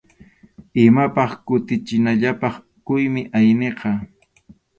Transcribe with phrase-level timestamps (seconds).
[0.85, 2.55] Imapas kutichinallapaq
[2.85, 3.89] quymi ayniqa.